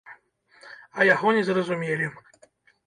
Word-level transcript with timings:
А 0.97 1.07
яго 1.13 1.27
не 1.39 1.43
зразумелі. 1.51 2.13